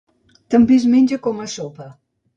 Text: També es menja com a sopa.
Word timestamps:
També 0.55 0.77
es 0.81 0.87
menja 0.95 1.19
com 1.29 1.45
a 1.45 1.49
sopa. 1.57 1.91